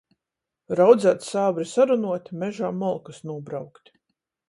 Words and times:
Raudzeit 0.79 1.27
sābri 1.27 1.67
sarunuot, 1.73 2.35
mežā 2.45 2.75
molkys 2.83 3.25
nūbraukt... 3.33 3.99